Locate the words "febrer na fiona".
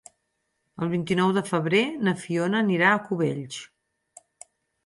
1.49-2.65